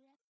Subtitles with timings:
[0.00, 0.29] 用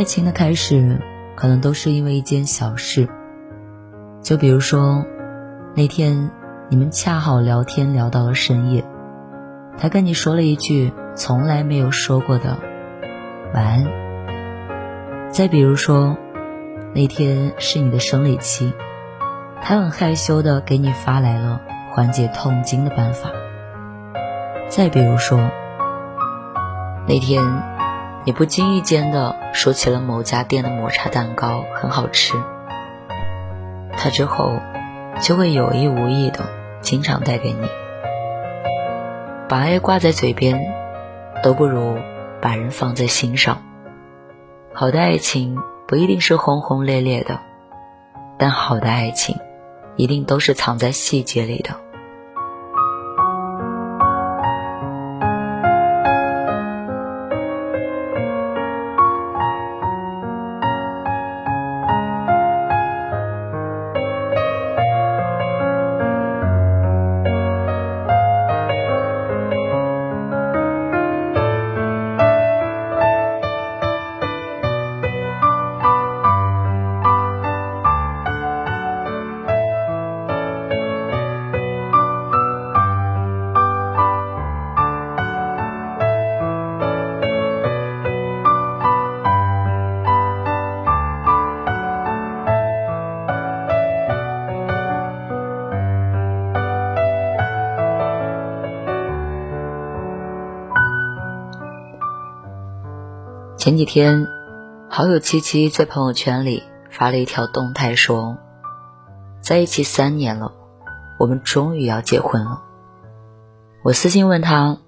[0.00, 0.98] 爱情的开始，
[1.36, 3.06] 可能都是因为一件小事。
[4.22, 5.04] 就比如说，
[5.76, 6.30] 那天
[6.70, 8.82] 你们恰好聊天聊到了深夜，
[9.76, 12.56] 他跟你说了一句从来没有说过的
[13.52, 13.84] 晚安。
[15.28, 16.16] 再比如说，
[16.94, 18.72] 那天是你的生理期，
[19.60, 23.28] 他很害羞的给你发来了缓解痛经的办法。
[24.70, 25.50] 再比如说，
[27.06, 27.69] 那天。
[28.24, 32.34] 你不经意间的说起了某家店的抹茶蛋糕很好吃，
[33.96, 34.52] 他之后
[35.20, 36.40] 就会有意无意的
[36.82, 37.66] 经常带给你。
[39.48, 40.60] 把爱挂在嘴边，
[41.42, 41.96] 都不如
[42.40, 43.62] 把人放在心上。
[44.72, 45.58] 好的爱情
[45.88, 47.40] 不一定是轰轰烈烈的，
[48.38, 49.36] 但好的爱情
[49.96, 51.74] 一定都是藏在细节里的。
[103.70, 104.26] 前几天，
[104.88, 108.36] 好友七七在朋友圈里发了一条动态，说
[109.40, 110.52] ：“在一起三年了，
[111.20, 112.64] 我们终于要结婚了。”
[113.84, 114.78] 我私信问他：“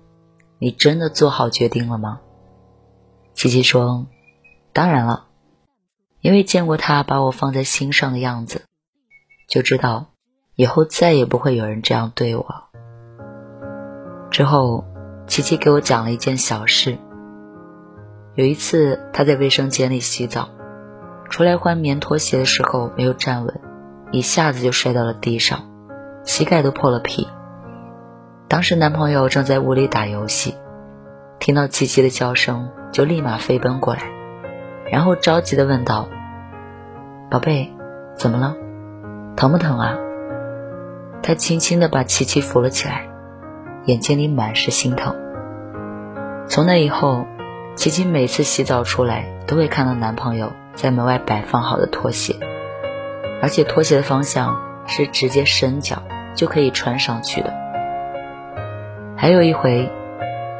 [0.59, 2.22] 你真的做好决定了吗？”
[3.34, 4.09] 七七说
[4.75, 5.26] ：“当然了，
[6.20, 8.62] 因为见过他把我放在心上的样子，
[9.47, 10.06] 就知道
[10.56, 12.64] 以后再也不会有人这样对我。”
[14.32, 14.84] 之后，
[15.28, 16.99] 七七给我讲了一件小事。
[18.34, 20.48] 有一次，他在卫生间里洗澡，
[21.28, 23.60] 出来换棉拖鞋的时候没有站稳，
[24.10, 25.69] 一下子就摔到了地上，
[26.25, 27.28] 膝盖都破了皮。
[28.48, 30.54] 当时男朋友正在屋里打游戏，
[31.41, 34.00] 听到琪琪的叫声，就立马飞奔过来，
[34.91, 36.09] 然后着急的问道
[37.31, 37.70] ：“宝贝，
[38.16, 38.56] 怎么了？
[39.37, 39.99] 疼不疼啊？”
[41.22, 43.10] 他轻轻的把琪琪扶了起来，
[43.84, 45.14] 眼睛里满是心疼。
[46.49, 47.26] 从那以后。
[47.75, 52.37] 琪琪每次洗澡出来，都会看到男朋友在门外摆放好的拖鞋，
[53.41, 56.02] 而且拖鞋的方向是直接伸脚
[56.35, 57.52] 就可以穿上去的。
[59.17, 59.91] 还有一回，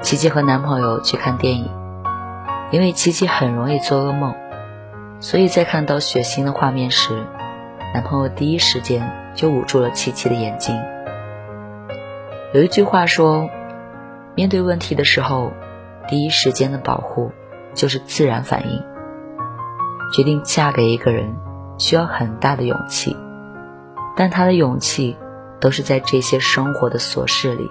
[0.01, 1.71] 琪琪和男朋友去看电影，
[2.71, 4.35] 因为琪琪很容易做噩梦，
[5.21, 7.11] 所以在看到血腥的画面时，
[7.93, 10.75] 男朋友第一时间就捂住了琪琪的眼睛。
[12.55, 13.51] 有一句话说，
[14.35, 15.53] 面对问题的时候。
[16.13, 17.33] 第一时间的保护
[17.73, 18.83] 就是自然反应。
[20.15, 21.35] 决定嫁给一个人
[21.79, 23.17] 需要很大的勇气，
[24.15, 25.17] 但他的勇气
[25.59, 27.71] 都是在这些生活的琐事里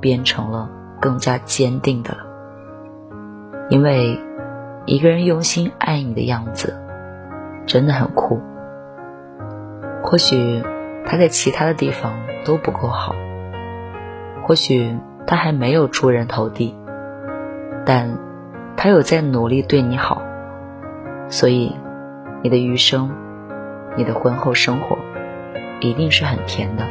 [0.00, 0.68] 变成了
[1.00, 2.18] 更加坚定的了。
[3.70, 4.20] 因为
[4.84, 6.76] 一个人用心爱你的样子，
[7.64, 8.40] 真的很酷。
[10.02, 10.64] 或许
[11.06, 12.12] 他在其他的地方
[12.44, 13.14] 都不够好，
[14.42, 14.98] 或许
[15.28, 16.74] 他还没有出人头地，
[17.88, 18.18] 但
[18.76, 20.20] 他有在努力对你好，
[21.30, 21.74] 所以
[22.42, 23.10] 你的余生，
[23.96, 24.98] 你的婚后生活，
[25.80, 26.84] 一定是很甜的。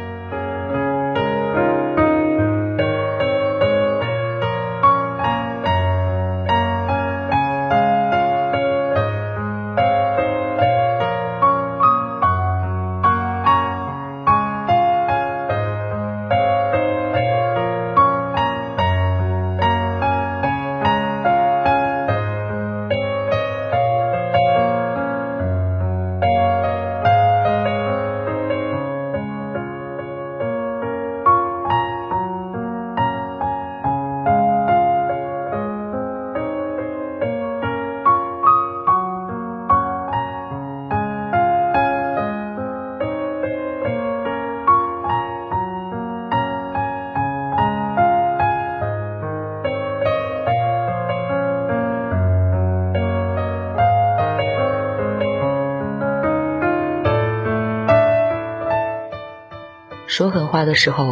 [60.18, 61.08] 说狠话的时候，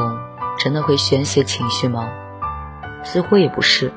[0.58, 2.10] 真的会宣泄情绪吗？
[3.04, 3.92] 似乎也不是。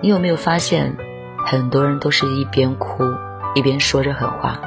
[0.00, 0.96] 你有没有发现，
[1.46, 3.04] 很多人都是一边哭
[3.54, 4.58] 一边说着狠话？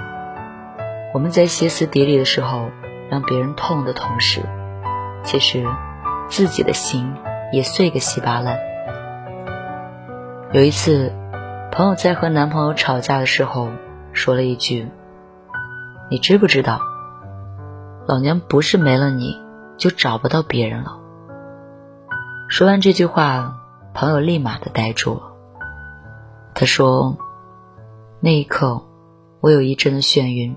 [1.14, 2.70] 我们在歇斯底里的时候，
[3.10, 4.40] 让别人痛的同时，
[5.24, 5.68] 其实
[6.30, 7.14] 自己的心
[7.52, 8.58] 也碎个稀巴烂。
[10.54, 11.12] 有一次，
[11.74, 13.72] 朋友在和男朋友吵架的时候，
[14.14, 14.88] 说了一句
[16.10, 16.80] ：“你知不知道？”
[18.08, 19.38] 老娘不是没了你
[19.78, 20.98] 就找不到别人了。
[22.48, 23.58] 说完这句话，
[23.94, 25.34] 朋友立马的呆住了。
[26.56, 27.18] 他说
[28.22, 28.82] ：“那一刻，
[29.42, 30.56] 我有一阵的眩晕，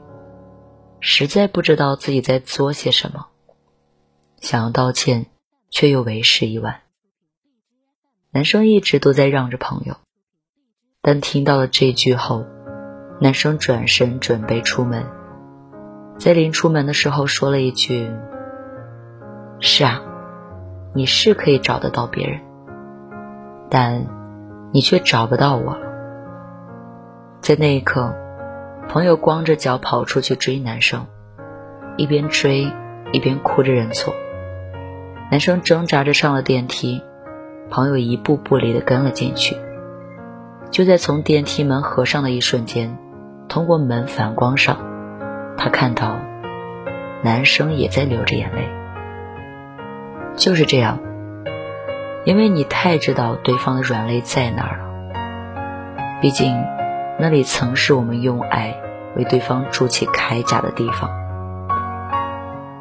[1.01, 3.27] 实在不知道自己在作些什么，
[4.41, 5.27] 想要道歉，
[5.71, 6.83] 却又为时已晚。”
[8.31, 9.97] 男生一直都在让着朋友，
[11.03, 12.47] 但听到了这句后，
[13.21, 15.05] 男生转身准备出门。
[16.21, 18.11] 在临出门的时候，说了一句
[19.59, 20.03] ：“是啊，
[20.93, 22.43] 你是可以找得到别人，
[23.71, 24.05] 但
[24.71, 25.87] 你却找不到我了。”
[27.41, 28.15] 在那一刻，
[28.87, 31.07] 朋友光着脚跑出去追男生，
[31.97, 32.71] 一边追
[33.13, 34.13] 一边哭着认错。
[35.31, 37.03] 男生挣扎着上了电梯，
[37.71, 39.57] 朋友一步不离的跟了进去。
[40.71, 42.99] 就在从电梯门合上的一瞬间，
[43.49, 44.90] 通过门反光上。
[45.63, 46.17] 他看到
[47.23, 48.67] 男生也在流着眼泪，
[50.35, 50.99] 就是这样，
[52.25, 54.85] 因为你太知道对方的软肋在哪儿了。
[56.23, 56.65] 毕竟，
[57.19, 58.75] 那里曾是我们用爱
[59.17, 61.11] 为对方筑起铠甲的地方。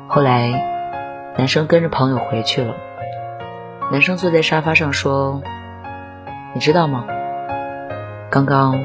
[0.07, 2.75] 后来，男生跟着朋友回去了。
[3.91, 5.41] 男生坐在沙发上说
[6.55, 7.03] ：“你知道吗？
[8.29, 8.79] 刚刚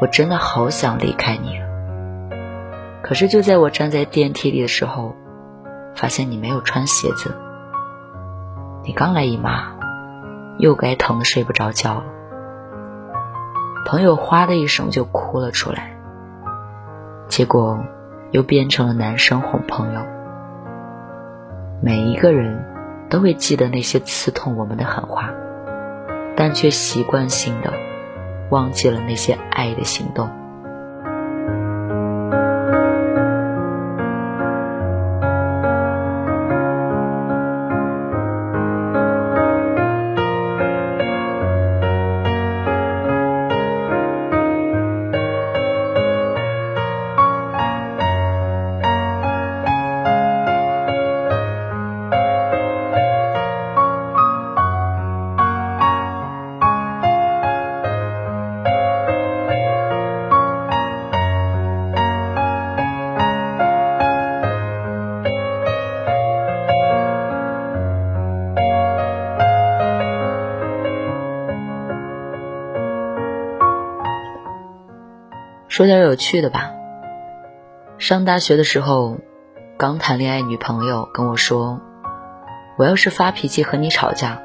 [0.00, 1.60] 我真的好想离开你。”
[3.06, 5.14] 可是就在我站在电梯里的时候，
[5.94, 7.32] 发现你没有穿鞋子。
[8.82, 9.76] 你刚来姨妈，
[10.58, 12.04] 又该疼的睡不着觉了。
[13.86, 15.96] 朋友哗的一声就哭了出来。
[17.28, 17.78] 结果
[18.32, 20.00] 又变成了男生哄朋友。
[21.80, 22.64] 每一个人
[23.08, 25.32] 都会记得那些刺痛我们的狠话，
[26.34, 27.72] 但却习惯性的
[28.50, 30.28] 忘记了那些爱的行动。
[75.76, 76.72] 说点有趣的吧。
[77.98, 79.18] 上大学的时候，
[79.76, 81.82] 刚谈恋爱，女朋友跟我说
[82.80, 84.40] ：“我要是发脾气和你吵架，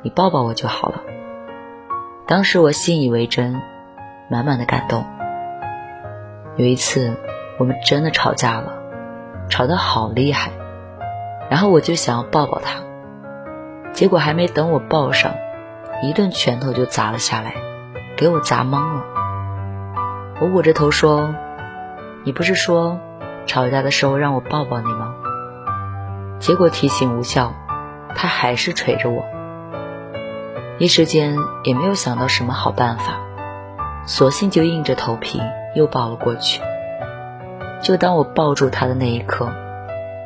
[0.00, 1.02] 你抱抱我就好了。”
[2.26, 3.60] 当时我信以为真，
[4.30, 5.04] 满满的感动。
[6.56, 7.14] 有一次，
[7.58, 8.72] 我们真的吵架了，
[9.50, 10.50] 吵得好厉害，
[11.50, 12.80] 然后我就想要抱抱她，
[13.92, 15.34] 结果还没等我抱上，
[16.02, 17.52] 一顿拳头就砸了下来，
[18.16, 19.04] 给我砸懵了。
[20.40, 21.34] 我捂着头说
[22.24, 22.98] ：“你不是说
[23.46, 25.14] 吵架的时候让我抱抱你吗？”
[26.40, 27.54] 结果提醒无效，
[28.14, 29.24] 他还是捶着我。
[30.78, 33.20] 一时间也没有想到什么好办法，
[34.06, 35.40] 索性就硬着头皮
[35.76, 36.60] 又抱了过去。
[37.80, 39.52] 就当我抱住他的那一刻，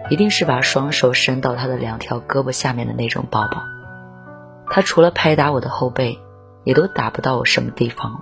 [0.09, 3.62] 一定是把双手伸到他的两条胳膊下面的那种抱抱。
[4.71, 6.19] 他除了拍打我的后背，
[6.65, 8.21] 也都打不到我什么地方了。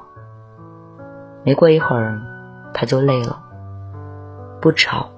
[1.47, 2.21] 没过一会儿，
[2.75, 3.41] 他就累了，
[4.61, 5.09] 不吵，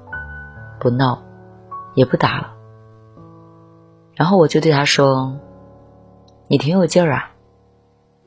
[0.78, 1.22] 不闹，
[1.94, 2.52] 也不打了。
[4.14, 5.40] 然后我就对他说。
[6.50, 7.30] 你挺有劲儿啊，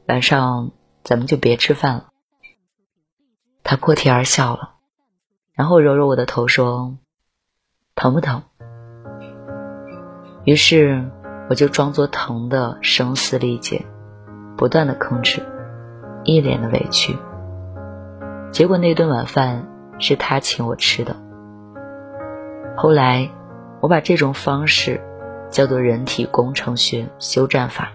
[0.08, 0.72] 晚上
[1.04, 2.06] 咱们就别吃饭了。
[3.64, 4.76] 他破涕而笑了，
[5.54, 6.98] 然后揉揉我的头说
[7.96, 8.44] ：“疼不疼？”
[10.46, 11.10] 于是
[11.50, 13.88] 我就装作疼的声嘶力竭，
[14.56, 15.42] 不断的吭哧，
[16.24, 17.18] 一脸的委屈。
[18.52, 19.68] 结果那顿晚饭
[19.98, 21.16] 是他请我吃的。
[22.76, 23.30] 后来
[23.80, 25.02] 我把这种方式
[25.50, 27.92] 叫做人体工程学休战法。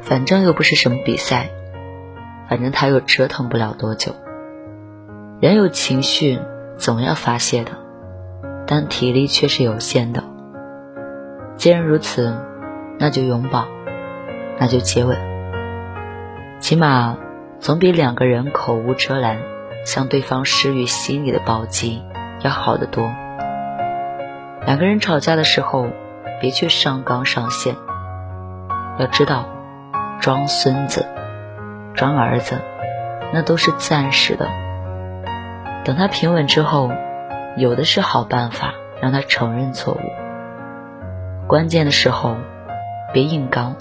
[0.00, 1.48] 反正又不是什么比赛，
[2.48, 4.14] 反正他又折腾不了多久。
[5.40, 6.38] 人有情绪
[6.76, 7.72] 总要发泄的，
[8.66, 10.22] 但体力却是有限的。
[11.56, 12.36] 既然如此，
[12.98, 13.66] 那就拥抱，
[14.58, 15.16] 那就接吻，
[16.60, 17.16] 起码
[17.64, 19.38] 总比两个人口无遮拦
[19.86, 22.02] 向对方施予心理的暴击
[22.42, 23.10] 要好得多。
[24.66, 25.88] 两个人吵架的时候，
[26.42, 27.74] 别去上纲上线，
[28.98, 29.46] 要知道。
[30.20, 31.06] 装孙子，
[31.94, 32.60] 装儿子，
[33.32, 34.46] 那都是暂时的。
[35.86, 36.90] 等他平稳之后，
[37.56, 41.46] 有的是好办法让他承认错误。
[41.46, 42.36] 关键的时候，
[43.14, 43.74] 别硬刚，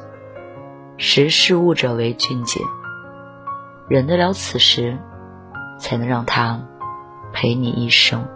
[0.97, 2.61] 识时务者为俊杰。
[3.93, 4.97] 忍得了此时，
[5.77, 6.59] 才能让他
[7.31, 8.27] 陪你一生。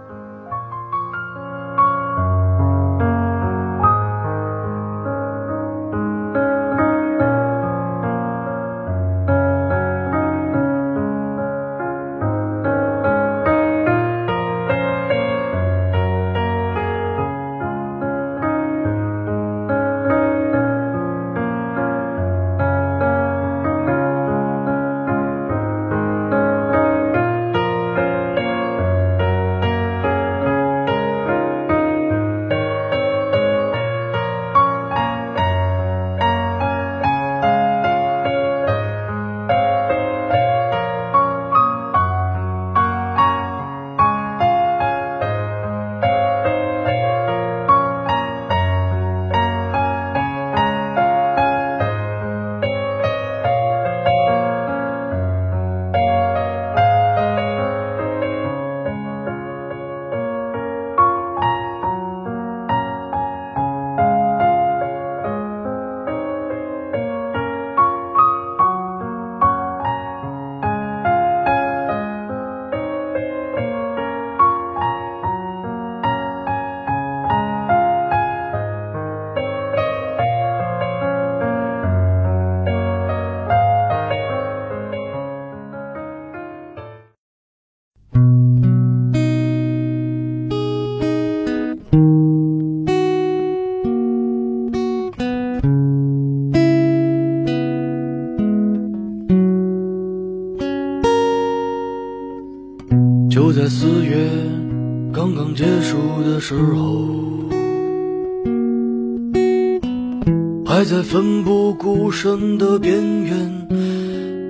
[111.77, 113.67] 孤身的边缘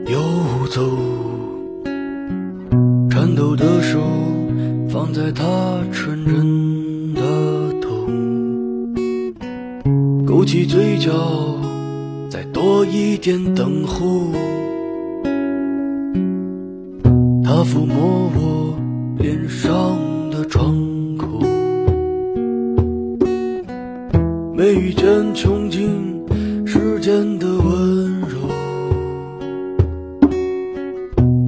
[0.07, 0.17] 游
[0.69, 0.81] 走，
[3.09, 3.99] 颤抖的手
[4.89, 5.43] 放在他
[5.91, 7.21] 纯真的
[7.81, 7.89] 头，
[10.25, 11.11] 勾起嘴角，
[12.29, 14.31] 再多一点等候，
[17.43, 18.73] 他抚摸我。
[19.19, 19.97] 脸上
[20.29, 20.73] 的创
[21.17, 21.41] 口，
[24.55, 26.06] 没遇见穷尽
[27.07, 28.35] 间的温柔。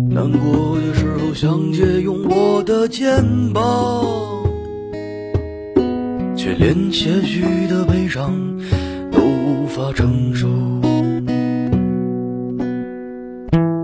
[0.10, 3.22] 难过的时候想借用我的肩
[3.54, 4.06] 膀，
[6.38, 8.32] 却连些许的悲伤
[9.12, 10.48] 都无法承受。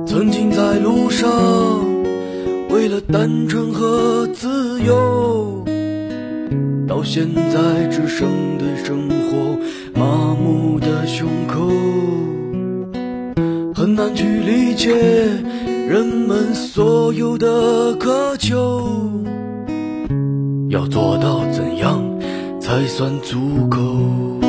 [0.05, 1.29] 曾经在路上。
[2.70, 5.65] 为了单纯和自由，
[6.88, 9.58] 到现在只剩对生活
[9.95, 11.69] 麻木的胸口，
[13.73, 14.93] 很难去理解
[15.87, 18.89] 人们所有的渴求，
[20.69, 22.03] 要做到怎样
[22.59, 24.44] 才算足够？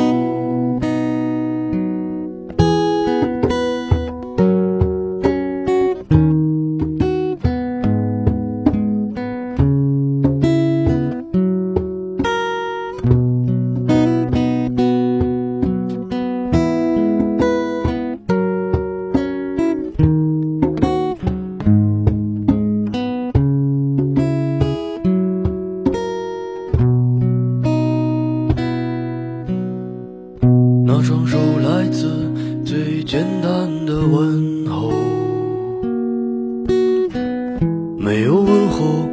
[30.99, 32.09] 那双手来自
[32.65, 34.91] 最简单的问候，
[37.99, 39.07] 没有问候，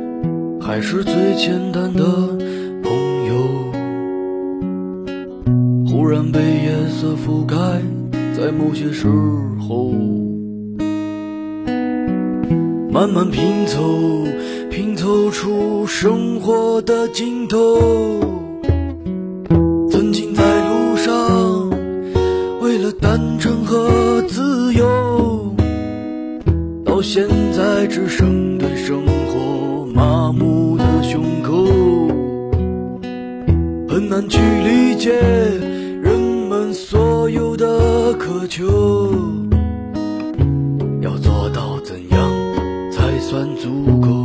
[0.62, 2.02] 还是最简单的
[2.82, 2.90] 朋
[3.26, 3.34] 友。
[5.86, 7.54] 忽然被夜色覆盖，
[8.34, 9.06] 在某些时
[9.68, 9.92] 候，
[12.90, 14.24] 慢慢拼凑，
[14.70, 18.23] 拼凑出生活的尽头。
[23.16, 25.54] 单纯和自由，
[26.84, 31.64] 到现在只剩对生活麻木的胸口，
[33.88, 35.12] 很难去理解
[36.02, 36.18] 人
[36.48, 38.64] 们所有的渴求，
[41.00, 42.32] 要做到怎样
[42.90, 44.23] 才算足够？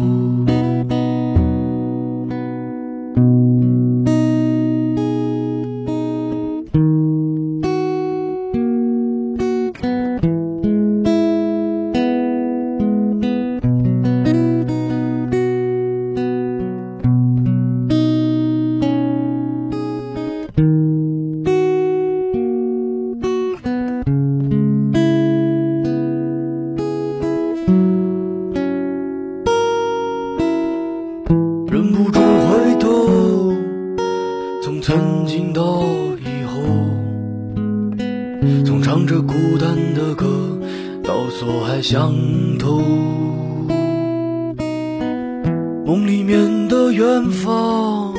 [45.90, 48.14] 梦里面的远方，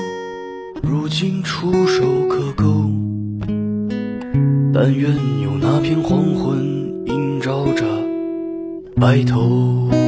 [0.83, 2.91] 如今触手可够。
[4.75, 5.09] 但愿
[5.41, 6.59] 有那片黄昏
[7.07, 7.85] 映照着
[8.97, 10.00] 白头。